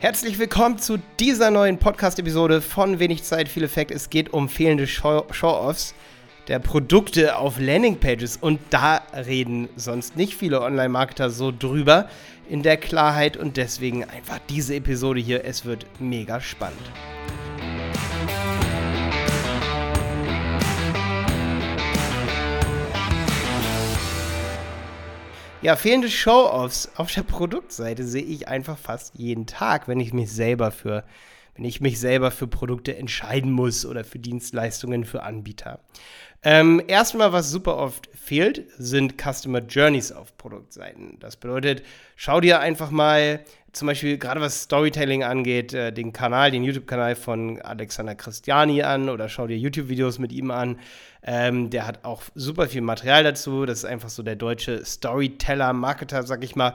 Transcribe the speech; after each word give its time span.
Herzlich 0.00 0.38
willkommen 0.38 0.78
zu 0.78 0.98
dieser 1.18 1.50
neuen 1.50 1.78
Podcast-Episode 1.78 2.60
von 2.60 3.00
Wenig 3.00 3.24
Zeit, 3.24 3.48
viel 3.48 3.64
Effekt. 3.64 3.90
Es 3.90 4.10
geht 4.10 4.32
um 4.32 4.48
fehlende 4.48 4.86
Show-Offs 4.86 5.92
der 6.46 6.60
Produkte 6.60 7.36
auf 7.36 7.58
Landingpages 7.58 8.36
und 8.36 8.60
da 8.70 9.02
reden 9.26 9.68
sonst 9.74 10.16
nicht 10.16 10.34
viele 10.34 10.62
Online-Marketer 10.62 11.30
so 11.30 11.50
drüber 11.50 12.08
in 12.48 12.62
der 12.62 12.76
Klarheit 12.76 13.36
und 13.36 13.56
deswegen 13.56 14.04
einfach 14.04 14.38
diese 14.48 14.76
Episode 14.76 15.18
hier. 15.18 15.44
Es 15.44 15.64
wird 15.64 15.84
mega 15.98 16.40
spannend. 16.40 16.78
Ja, 25.68 25.76
fehlende 25.76 26.08
Show-offs 26.08 26.88
auf 26.96 27.12
der 27.12 27.22
Produktseite 27.24 28.02
sehe 28.02 28.22
ich 28.22 28.48
einfach 28.48 28.78
fast 28.78 29.14
jeden 29.16 29.44
Tag, 29.44 29.86
wenn 29.86 30.00
ich 30.00 30.14
mich 30.14 30.32
selber 30.32 30.70
für 30.70 31.04
wenn 31.56 31.66
ich 31.66 31.82
mich 31.82 32.00
selber 32.00 32.30
für 32.30 32.46
Produkte 32.46 32.96
entscheiden 32.96 33.52
muss 33.52 33.84
oder 33.84 34.02
für 34.02 34.18
Dienstleistungen 34.18 35.04
für 35.04 35.24
Anbieter. 35.24 35.80
Ähm, 36.42 36.80
erstmal, 36.86 37.32
was 37.32 37.50
super 37.50 37.76
oft 37.76 38.08
fehlt, 38.14 38.66
sind 38.78 39.14
Customer 39.20 39.60
Journeys 39.60 40.12
auf 40.12 40.36
Produktseiten. 40.36 41.16
Das 41.18 41.36
bedeutet, 41.36 41.82
schau 42.14 42.40
dir 42.40 42.60
einfach 42.60 42.90
mal, 42.90 43.40
zum 43.72 43.86
Beispiel 43.86 44.18
gerade 44.18 44.40
was 44.40 44.62
Storytelling 44.62 45.24
angeht, 45.24 45.74
äh, 45.74 45.92
den 45.92 46.12
Kanal, 46.12 46.50
den 46.50 46.62
YouTube-Kanal 46.62 47.16
von 47.16 47.60
Alexander 47.60 48.14
Christiani 48.14 48.82
an 48.82 49.08
oder 49.08 49.28
schau 49.28 49.46
dir 49.46 49.56
YouTube-Videos 49.56 50.18
mit 50.18 50.32
ihm 50.32 50.50
an. 50.50 50.78
Ähm, 51.22 51.70
der 51.70 51.86
hat 51.86 52.04
auch 52.04 52.22
super 52.34 52.68
viel 52.68 52.82
Material 52.82 53.24
dazu. 53.24 53.66
Das 53.66 53.78
ist 53.78 53.84
einfach 53.84 54.08
so 54.08 54.22
der 54.22 54.36
deutsche 54.36 54.84
Storyteller, 54.84 55.72
Marketer, 55.72 56.22
sag 56.22 56.44
ich 56.44 56.54
mal. 56.54 56.74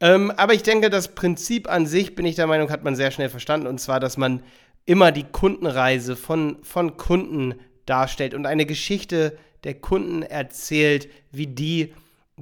Ähm, 0.00 0.30
aber 0.30 0.54
ich 0.54 0.62
denke, 0.62 0.90
das 0.90 1.14
Prinzip 1.14 1.68
an 1.68 1.86
sich, 1.86 2.14
bin 2.14 2.26
ich 2.26 2.36
der 2.36 2.46
Meinung, 2.46 2.70
hat 2.70 2.84
man 2.84 2.96
sehr 2.96 3.10
schnell 3.10 3.30
verstanden. 3.30 3.66
Und 3.66 3.80
zwar, 3.80 3.98
dass 3.98 4.16
man 4.16 4.42
immer 4.84 5.10
die 5.10 5.24
Kundenreise 5.24 6.16
von, 6.16 6.58
von 6.62 6.96
Kunden 6.96 7.54
darstellt 7.86 8.34
und 8.34 8.46
eine 8.46 8.66
Geschichte 8.66 9.36
der 9.64 9.74
Kunden 9.74 10.22
erzählt, 10.22 11.08
wie 11.32 11.46
die 11.46 11.92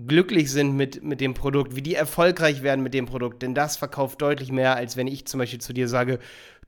glücklich 0.06 0.50
sind 0.50 0.74
mit, 0.76 1.04
mit 1.04 1.20
dem 1.20 1.34
Produkt, 1.34 1.76
wie 1.76 1.82
die 1.82 1.94
erfolgreich 1.94 2.62
werden 2.62 2.82
mit 2.82 2.94
dem 2.94 3.06
Produkt. 3.06 3.42
Denn 3.42 3.54
das 3.54 3.76
verkauft 3.76 4.20
deutlich 4.20 4.50
mehr, 4.50 4.76
als 4.76 4.96
wenn 4.96 5.06
ich 5.06 5.26
zum 5.26 5.38
Beispiel 5.38 5.60
zu 5.60 5.72
dir 5.72 5.88
sage, 5.88 6.18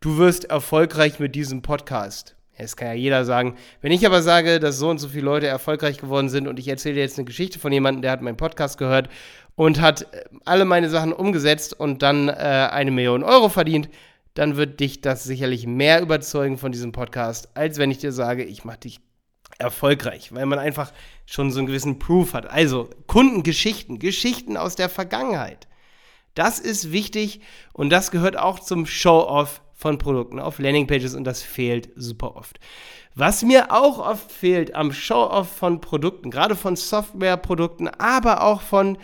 du 0.01 0.17
wirst 0.17 0.45
erfolgreich 0.45 1.19
mit 1.19 1.35
diesem 1.35 1.63
Podcast. 1.63 2.37
Das 2.57 2.77
kann 2.77 2.89
ja 2.89 2.95
jeder 2.95 3.25
sagen. 3.25 3.57
Wenn 3.83 3.93
ich 3.93 4.07
aber 4.07 4.23
sage, 4.23 4.61
dass 4.61 4.79
so 4.79 4.89
und 4.89 4.99
so 4.99 5.09
viele 5.09 5.25
Leute 5.25 5.47
erfolgreich 5.47 5.99
geworden 5.99 6.29
sind 6.29 6.49
und 6.49 6.59
ich 6.59 6.69
erzähle 6.69 6.95
dir 6.95 7.03
jetzt 7.03 7.19
eine 7.19 7.27
Geschichte 7.27 7.59
von 7.59 7.73
jemandem, 7.73 8.03
der 8.03 8.13
hat 8.13 8.23
meinen 8.23 8.39
Podcast 8.39 8.79
gehört 8.79 9.11
und 9.57 9.81
hat 9.81 10.03
äh, 10.13 10.25
alle 10.45 10.65
meine 10.65 10.89
Sachen 10.89 11.13
umgesetzt 11.13 11.79
und 11.79 12.03
dann 12.03 12.29
äh, 12.29 12.33
eine 12.33 12.91
Million 12.93 13.25
Euro 13.25 13.49
verdient, 13.49 13.91
dann 14.37 14.57
wird 14.57 14.81
dich 14.81 15.01
das 15.01 15.25
sicherlich 15.25 15.67
mehr 15.67 16.03
überzeugen 16.03 16.59
von 16.59 16.71
diesem 16.71 16.93
Podcast, 16.93 17.49
als 17.57 17.79
wenn 17.79 17.91
ich 17.91 17.99
dir 17.99 18.13
sage, 18.13 18.45
ich 18.45 18.65
mache 18.65 18.81
dich 18.81 19.01
erfolgreich, 19.59 20.35
weil 20.35 20.45
man 20.45 20.59
einfach 20.59 20.93
schon 21.25 21.51
so 21.51 21.59
einen 21.59 21.67
gewissen 21.67 21.99
Proof 21.99 22.35
hat. 22.35 22.51
Also 22.51 22.91
Kundengeschichten, 23.07 23.99
Geschichten 23.99 24.59
aus 24.59 24.77
der 24.77 24.91
Vergangenheit. 24.91 25.67
Das 26.35 26.59
ist 26.59 26.93
wichtig 26.93 27.41
und 27.73 27.89
das 27.89 28.11
gehört 28.11 28.39
auch 28.39 28.59
zum 28.59 28.85
Show-off 28.85 29.63
von 29.73 29.97
Produkten 29.97 30.39
auf 30.39 30.59
Landingpages 30.59 31.15
und 31.15 31.25
das 31.25 31.43
fehlt 31.43 31.91
super 31.97 32.37
oft. 32.37 32.61
Was 33.15 33.43
mir 33.43 33.73
auch 33.73 33.99
oft 33.99 34.31
fehlt 34.31 34.75
am 34.75 34.93
Show-off 34.93 35.49
von 35.49 35.81
Produkten, 35.81 36.31
gerade 36.31 36.57
von 36.57 36.77
Softwareprodukten, 36.77 37.89
aber 37.89 38.43
auch 38.43 38.61
von 38.61 38.99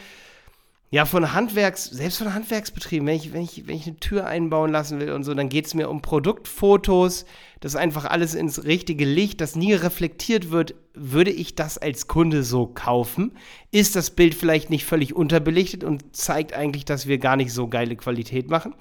ja, 0.93 1.07
von 1.07 1.33
Handwerks, 1.33 1.87
selbst 1.87 2.19
von 2.19 2.35
Handwerksbetrieben, 2.35 3.09
wenn 3.09 3.17
ich, 3.17 3.33
wenn 3.33 3.41
ich, 3.41 3.67
wenn 3.67 3.77
ich 3.77 3.87
eine 3.87 3.97
Tür 3.97 4.27
einbauen 4.27 4.71
lassen 4.71 5.01
will 5.01 5.13
und 5.13 5.25
so, 5.25 5.33
dann 5.33 5.49
geht 5.49 5.65
es 5.65 5.73
mir 5.73 5.89
um 5.89 6.03
Produktfotos, 6.03 7.25
das 7.61 7.77
einfach 7.77 8.05
alles 8.05 8.35
ins 8.35 8.65
richtige 8.65 9.07
Licht, 9.07 9.41
das 9.41 9.57
nie 9.57 9.73
reflektiert 9.73 10.51
wird. 10.51 10.75
Würde 10.93 11.31
ich 11.31 11.55
das 11.55 11.79
als 11.79 12.09
Kunde 12.09 12.43
so 12.43 12.67
kaufen? 12.67 13.33
Ist 13.71 13.97
das 13.97 14.11
Bild 14.11 14.35
vielleicht 14.35 14.69
nicht 14.69 14.85
völlig 14.85 15.17
unterbelichtet 15.17 15.83
und 15.83 16.15
zeigt 16.15 16.53
eigentlich, 16.53 16.85
dass 16.85 17.07
wir 17.07 17.17
gar 17.17 17.37
nicht 17.37 17.55
so 17.55 17.69
geile 17.69 17.97
Qualität 17.97 18.51
machen? 18.51 18.75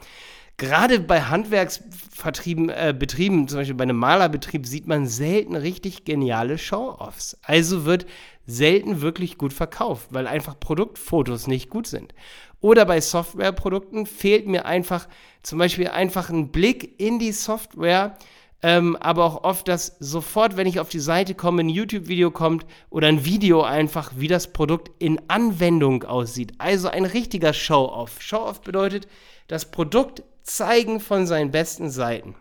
Gerade 0.62 1.00
bei 1.00 1.24
Handwerksbetrieben, 1.24 2.70
äh, 2.70 2.94
Betrieben, 2.96 3.48
zum 3.48 3.58
Beispiel 3.58 3.74
bei 3.74 3.82
einem 3.82 3.98
Malerbetrieb, 3.98 4.68
sieht 4.68 4.86
man 4.86 5.08
selten 5.08 5.56
richtig 5.56 6.06
geniale 6.06 6.60
Show-Offs. 6.60 7.36
Also 7.42 7.86
wird 7.86 8.06
selten 8.46 9.02
wirklich 9.02 9.40
gut 9.40 9.54
verkauft, 9.54 10.10
weil 10.12 10.28
einfach 10.28 10.60
Produktfotos 10.60 11.48
nicht 11.48 11.72
gut 11.72 11.88
sind. 11.88 12.14
Oder 12.60 12.86
bei 12.86 13.02
Softwareprodukten 13.02 14.06
fehlt 14.06 14.46
mir 14.46 14.68
einfach 14.68 15.08
zum 15.42 15.58
Beispiel 15.58 15.88
einfach 15.88 16.30
ein 16.30 16.52
Blick 16.52 16.94
in 17.02 17.18
die 17.18 17.32
Software, 17.32 18.16
ähm, 18.62 18.96
aber 18.98 19.26
auch 19.26 19.44
oft, 19.44 19.68
dass 19.68 19.98
sofort, 20.00 20.58
wenn 20.58 20.68
ich 20.68 20.80
auf 20.80 20.90
die 20.90 21.00
Seite 21.00 21.34
komme, 21.34 21.64
ein 21.64 21.70
YouTube-Video 21.70 22.30
kommt 22.30 22.68
oder 22.92 23.08
ein 23.08 23.26
Video 23.26 23.64
einfach, 23.64 24.12
wie 24.16 24.28
das 24.28 24.54
Produkt 24.54 24.92
in 25.00 25.20
Anwendung 25.28 26.04
aussieht. 26.04 26.54
Also 26.60 26.88
ein 26.88 27.06
richtiger 27.06 27.52
Show-Off. 27.52 28.22
Show-Off 28.22 28.62
bedeutet, 28.62 29.08
das 29.48 29.72
Produkt 29.72 30.22
zeigen 30.56 31.00
von 31.00 31.28
seinen 31.28 31.52
besten 31.52 31.90
Seiten. 31.90 32.36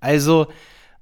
Also 0.00 0.48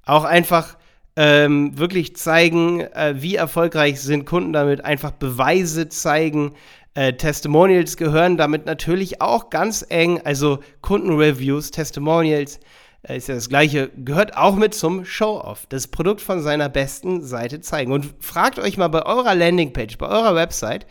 auch 0.05 0.23
einfach 0.23 0.77
ähm, 1.15 1.77
wirklich 1.77 2.15
zeigen, 2.15 2.81
äh, 2.81 3.15
wie 3.17 3.35
erfolgreich 3.35 4.01
sind 4.01 4.25
Kunden 4.25 4.53
damit, 4.53 4.85
einfach 4.85 5.11
Beweise 5.11 5.89
zeigen. 5.89 6.53
Äh, 6.93 7.13
Testimonials 7.13 7.97
gehören 7.97 8.37
damit 8.37 8.65
natürlich 8.65 9.21
auch 9.21 9.49
ganz 9.49 9.85
eng, 9.87 10.21
also 10.23 10.59
Kundenreviews, 10.81 11.71
Testimonials 11.71 12.59
äh, 13.03 13.17
ist 13.17 13.27
ja 13.27 13.35
das 13.35 13.49
gleiche, 13.49 13.89
gehört 13.97 14.37
auch 14.37 14.55
mit 14.55 14.73
zum 14.73 15.05
Show-Off, 15.05 15.65
das 15.67 15.87
Produkt 15.87 16.21
von 16.21 16.41
seiner 16.41 16.69
besten 16.69 17.21
Seite 17.21 17.61
zeigen. 17.61 17.91
Und 17.91 18.13
fragt 18.19 18.59
euch 18.59 18.77
mal 18.77 18.89
bei 18.89 19.05
eurer 19.05 19.35
Landingpage, 19.35 19.97
bei 19.97 20.07
eurer 20.07 20.35
Website, 20.35 20.85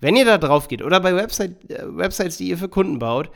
wenn 0.00 0.16
ihr 0.16 0.24
da 0.24 0.38
drauf 0.38 0.68
geht 0.68 0.82
oder 0.82 1.00
bei 1.00 1.14
Website, 1.14 1.70
äh, 1.70 1.96
Websites, 1.96 2.36
die 2.36 2.48
ihr 2.48 2.58
für 2.58 2.68
Kunden 2.68 2.98
baut, 2.98 3.30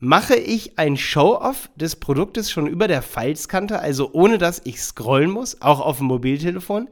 mache 0.00 0.36
ich 0.36 0.78
ein 0.78 0.96
Show-off 0.96 1.70
des 1.76 1.96
Produktes 1.96 2.50
schon 2.50 2.66
über 2.66 2.88
der 2.88 3.02
Falzkante, 3.02 3.80
also 3.80 4.10
ohne 4.12 4.38
dass 4.38 4.60
ich 4.64 4.80
scrollen 4.80 5.30
muss, 5.30 5.60
auch 5.60 5.80
auf 5.80 5.98
dem 5.98 6.06
Mobiltelefon, 6.06 6.88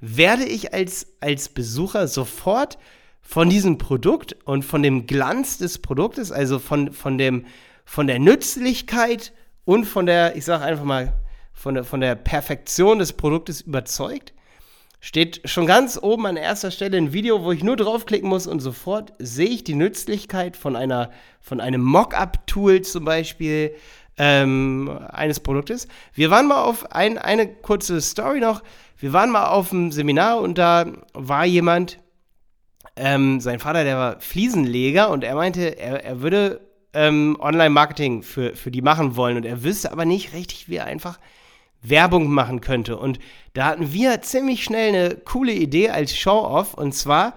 werde 0.00 0.44
ich 0.44 0.74
als, 0.74 1.06
als 1.20 1.48
Besucher 1.48 2.08
sofort 2.08 2.78
von 3.22 3.48
diesem 3.48 3.78
Produkt 3.78 4.36
und 4.44 4.64
von 4.64 4.82
dem 4.82 5.06
Glanz 5.06 5.58
des 5.58 5.78
Produktes, 5.78 6.32
also 6.32 6.58
von, 6.58 6.92
von, 6.92 7.16
dem, 7.18 7.46
von 7.84 8.06
der 8.06 8.18
Nützlichkeit 8.18 9.32
und 9.64 9.84
von 9.84 10.06
der, 10.06 10.36
ich 10.36 10.44
sage 10.44 10.64
einfach 10.64 10.84
mal, 10.84 11.14
von 11.52 11.74
der, 11.74 11.84
von 11.84 12.00
der 12.00 12.16
Perfektion 12.16 12.98
des 12.98 13.12
Produktes 13.12 13.60
überzeugt 13.60 14.34
steht 15.04 15.40
schon 15.44 15.66
ganz 15.66 15.98
oben 16.00 16.26
an 16.26 16.36
erster 16.36 16.70
Stelle 16.70 16.96
ein 16.96 17.12
Video, 17.12 17.42
wo 17.42 17.50
ich 17.50 17.64
nur 17.64 17.76
draufklicken 17.76 18.28
muss 18.28 18.46
und 18.46 18.60
sofort 18.60 19.12
sehe 19.18 19.48
ich 19.48 19.64
die 19.64 19.74
Nützlichkeit 19.74 20.56
von 20.56 20.76
einer, 20.76 21.10
von 21.40 21.60
einem 21.60 21.82
Mockup-Tool 21.82 22.82
zum 22.82 23.04
Beispiel 23.04 23.74
ähm, 24.16 24.88
eines 25.10 25.40
Produktes. 25.40 25.88
Wir 26.14 26.30
waren 26.30 26.46
mal 26.46 26.62
auf 26.62 26.92
ein, 26.92 27.18
eine 27.18 27.48
kurze 27.48 28.00
Story 28.00 28.38
noch. 28.38 28.62
Wir 28.96 29.12
waren 29.12 29.30
mal 29.30 29.48
auf 29.48 29.72
einem 29.72 29.90
Seminar 29.90 30.40
und 30.40 30.56
da 30.56 30.86
war 31.14 31.44
jemand, 31.46 31.98
ähm, 32.94 33.40
sein 33.40 33.58
Vater, 33.58 33.82
der 33.82 33.96
war 33.96 34.20
Fliesenleger 34.20 35.10
und 35.10 35.24
er 35.24 35.34
meinte, 35.34 35.80
er, 35.80 36.04
er 36.04 36.22
würde 36.22 36.60
ähm, 36.92 37.36
Online-Marketing 37.40 38.22
für, 38.22 38.54
für 38.54 38.70
die 38.70 38.82
machen 38.82 39.16
wollen 39.16 39.36
und 39.36 39.46
er 39.46 39.64
wüsste 39.64 39.90
aber 39.90 40.04
nicht 40.04 40.32
richtig, 40.32 40.68
wie 40.68 40.76
er 40.76 40.84
einfach 40.84 41.18
Werbung 41.82 42.30
machen 42.30 42.60
könnte. 42.60 42.96
Und 42.96 43.18
da 43.54 43.66
hatten 43.66 43.92
wir 43.92 44.22
ziemlich 44.22 44.64
schnell 44.64 44.88
eine 44.88 45.16
coole 45.16 45.52
Idee 45.52 45.90
als 45.90 46.16
Show-Off. 46.16 46.74
Und 46.74 46.94
zwar 46.94 47.34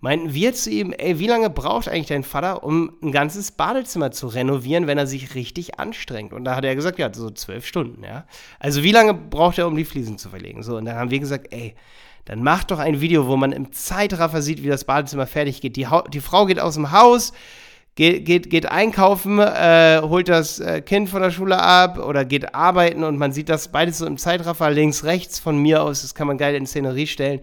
meinten 0.00 0.32
wir 0.32 0.54
zu 0.54 0.70
ihm, 0.70 0.92
ey, 0.96 1.18
wie 1.18 1.26
lange 1.26 1.50
braucht 1.50 1.88
eigentlich 1.88 2.06
dein 2.06 2.22
Vater, 2.22 2.62
um 2.62 2.92
ein 3.02 3.12
ganzes 3.12 3.50
Badezimmer 3.50 4.12
zu 4.12 4.28
renovieren, 4.28 4.86
wenn 4.86 4.98
er 4.98 5.06
sich 5.06 5.34
richtig 5.34 5.78
anstrengt? 5.78 6.32
Und 6.32 6.44
da 6.44 6.54
hat 6.54 6.64
er 6.64 6.76
gesagt, 6.76 6.98
ja, 6.98 7.12
so 7.12 7.30
zwölf 7.30 7.66
Stunden, 7.66 8.04
ja. 8.04 8.24
Also 8.60 8.82
wie 8.82 8.92
lange 8.92 9.14
braucht 9.14 9.58
er, 9.58 9.66
um 9.66 9.76
die 9.76 9.84
Fliesen 9.84 10.18
zu 10.18 10.28
verlegen? 10.28 10.62
So, 10.62 10.76
und 10.76 10.84
dann 10.84 10.96
haben 10.96 11.10
wir 11.10 11.18
gesagt, 11.18 11.52
ey, 11.52 11.74
dann 12.24 12.42
mach 12.42 12.64
doch 12.64 12.78
ein 12.78 13.00
Video, 13.00 13.26
wo 13.26 13.36
man 13.36 13.52
im 13.52 13.72
Zeitraffer 13.72 14.42
sieht, 14.42 14.62
wie 14.62 14.68
das 14.68 14.84
Badezimmer 14.84 15.26
fertig 15.26 15.60
geht. 15.60 15.76
Die, 15.76 15.86
ha 15.86 16.02
die 16.02 16.20
Frau 16.20 16.44
geht 16.44 16.60
aus 16.60 16.74
dem 16.74 16.92
Haus, 16.92 17.32
geht, 17.98 18.24
geht, 18.26 18.48
geht 18.48 18.66
einkaufen, 18.66 19.40
äh, 19.40 20.00
holt 20.04 20.28
das 20.28 20.60
äh, 20.60 20.80
Kind 20.82 21.08
von 21.08 21.20
der 21.20 21.32
Schule 21.32 21.58
ab 21.60 21.98
oder 21.98 22.24
geht 22.24 22.54
arbeiten 22.54 23.02
und 23.02 23.18
man 23.18 23.32
sieht 23.32 23.48
das 23.48 23.72
beides 23.72 23.98
so 23.98 24.06
im 24.06 24.18
Zeitraffer 24.18 24.70
links, 24.70 25.02
rechts 25.02 25.40
von 25.40 25.58
mir 25.58 25.82
aus. 25.82 26.02
Das 26.02 26.14
kann 26.14 26.28
man 26.28 26.38
geil 26.38 26.54
in 26.54 26.64
Szenerie 26.64 27.08
stellen. 27.08 27.40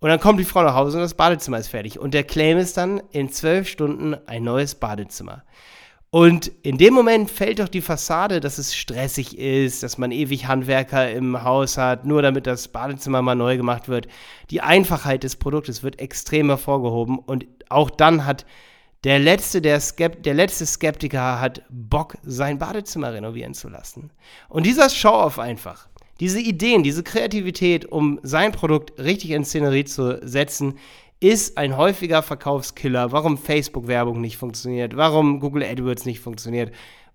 Und 0.00 0.10
dann 0.10 0.20
kommt 0.20 0.38
die 0.38 0.44
Frau 0.44 0.62
nach 0.62 0.74
Hause 0.74 0.98
und 0.98 1.02
das 1.02 1.14
Badezimmer 1.14 1.58
ist 1.58 1.68
fertig. 1.68 1.98
Und 1.98 2.12
der 2.12 2.24
Claim 2.24 2.58
ist 2.58 2.76
dann 2.76 3.02
in 3.10 3.32
zwölf 3.32 3.68
Stunden 3.68 4.14
ein 4.26 4.42
neues 4.42 4.74
Badezimmer. 4.74 5.44
Und 6.10 6.52
in 6.62 6.76
dem 6.76 6.92
Moment 6.92 7.30
fällt 7.30 7.60
doch 7.60 7.68
die 7.68 7.80
Fassade, 7.80 8.40
dass 8.40 8.58
es 8.58 8.76
stressig 8.76 9.38
ist, 9.38 9.82
dass 9.82 9.96
man 9.96 10.12
ewig 10.12 10.46
Handwerker 10.46 11.10
im 11.10 11.42
Haus 11.42 11.78
hat, 11.78 12.04
nur 12.04 12.20
damit 12.20 12.46
das 12.46 12.68
Badezimmer 12.68 13.22
mal 13.22 13.34
neu 13.34 13.56
gemacht 13.56 13.88
wird. 13.88 14.08
Die 14.50 14.60
Einfachheit 14.60 15.22
des 15.22 15.36
Produktes 15.36 15.82
wird 15.82 16.00
extrem 16.00 16.48
hervorgehoben 16.48 17.18
und 17.18 17.46
auch 17.70 17.88
dann 17.88 18.26
hat 18.26 18.44
Der 19.04 19.18
letzte, 19.18 19.62
der, 19.62 19.80
Skept 19.80 20.26
der 20.26 20.34
letzte 20.34 20.66
Skeptiker 20.66 21.40
hat 21.40 21.62
Bock, 21.70 22.18
sein 22.22 22.58
Badezimmer 22.58 23.14
renovieren 23.14 23.54
zu 23.54 23.70
lassen. 23.70 24.10
Und 24.50 24.66
dieser 24.66 24.90
Show-Off 24.90 25.38
einfach, 25.38 25.88
diese 26.20 26.38
Ideen, 26.38 26.82
diese 26.82 27.02
Kreativität, 27.02 27.86
um 27.86 28.20
sein 28.22 28.52
Produkt 28.52 28.98
richtig 28.98 29.30
in 29.30 29.46
Szenerie 29.46 29.84
zu 29.84 30.20
setzen, 30.22 30.74
ist 31.18 31.56
ein 31.56 31.78
häufiger 31.78 32.22
Verkaufskiller, 32.22 33.10
warum 33.10 33.38
Facebook-Werbung 33.38 34.20
nicht 34.20 34.36
funktioniert, 34.36 34.94
warum 34.94 35.40
Google 35.40 35.62
AdWords 35.62 36.04
nicht 36.04 36.20
funktioniert 36.20 36.70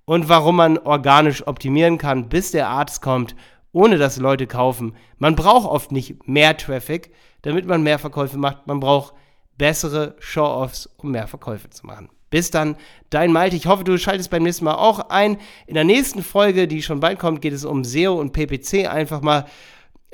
und 0.06 0.28
warum 0.28 0.56
man 0.56 0.80
organisch 0.80 1.46
optimieren 1.46 2.00
kann, 2.00 2.30
bis 2.30 2.50
der 2.50 2.68
Arzt 2.68 3.04
kommt, 3.04 3.36
ohne 3.74 4.00
dass 4.00 4.18
Leute 4.18 4.48
kaufen. 4.48 4.96
Man 5.20 5.36
braucht 5.36 5.70
oft 5.70 5.92
nicht 5.92 6.28
mehr 6.28 6.58
Traffic, 6.58 7.12
damit 7.44 7.68
man 7.68 7.84
mehr 7.84 8.00
Verkäufe 8.00 8.40
macht. 8.40 8.66
Man 8.66 8.80
braucht 8.80 9.14
bessere 9.58 10.16
Show-Offs, 10.20 10.90
um 10.98 11.12
mehr 11.12 11.28
Verkäufe 11.28 11.70
zu 11.70 11.86
machen. 11.86 12.10
Bis 12.30 12.52
dann, 12.52 12.76
dein 13.10 13.32
Malte. 13.32 13.56
Ich 13.56 13.68
hoffe, 13.68 13.84
du 13.84 13.98
schaltest 13.98 14.30
beim 14.30 14.44
nächsten 14.44 14.66
Mal 14.66 14.76
auch 14.76 15.10
ein. 15.10 15.38
In 15.68 15.76
der 15.76 15.84
nächsten 15.84 16.22
Folge, 16.22 16.68
die 16.68 16.82
schon 16.82 17.00
bald 17.00 17.20
kommt, 17.20 17.42
geht 17.42 17.54
es 17.54 17.64
um 17.64 17.84
SEO 17.84 18.20
und 18.20 18.34
PPC. 18.34 18.88
Einfach 18.90 19.22
mal 19.22 19.46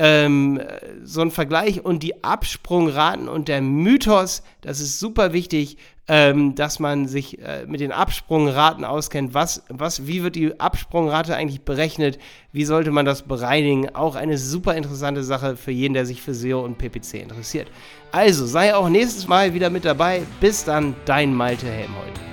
ähm, 0.03 0.59
so 1.03 1.21
ein 1.21 1.29
Vergleich 1.29 1.85
und 1.85 2.01
die 2.01 2.23
Absprungraten 2.23 3.29
und 3.29 3.47
der 3.47 3.61
Mythos. 3.61 4.41
Das 4.61 4.79
ist 4.79 4.99
super 4.99 5.31
wichtig, 5.31 5.77
ähm, 6.07 6.55
dass 6.55 6.79
man 6.79 7.07
sich 7.07 7.37
äh, 7.39 7.65
mit 7.67 7.81
den 7.81 7.91
Absprungraten 7.91 8.83
auskennt. 8.83 9.35
Was, 9.35 9.63
was, 9.69 10.07
wie 10.07 10.23
wird 10.23 10.35
die 10.35 10.59
Absprungrate 10.59 11.35
eigentlich 11.35 11.61
berechnet? 11.61 12.17
Wie 12.51 12.65
sollte 12.65 12.89
man 12.89 13.05
das 13.05 13.21
bereinigen? 13.21 13.93
Auch 13.93 14.15
eine 14.15 14.39
super 14.39 14.75
interessante 14.75 15.23
Sache 15.23 15.55
für 15.55 15.71
jeden, 15.71 15.93
der 15.93 16.07
sich 16.07 16.23
für 16.23 16.33
SEO 16.33 16.61
und 16.61 16.79
PPC 16.79 17.21
interessiert. 17.21 17.67
Also 18.11 18.47
sei 18.47 18.73
auch 18.73 18.89
nächstes 18.89 19.27
Mal 19.27 19.53
wieder 19.53 19.69
mit 19.69 19.85
dabei. 19.85 20.23
Bis 20.39 20.65
dann, 20.65 20.95
dein 21.05 21.35
Malte 21.35 21.67
Helmholt. 21.67 22.30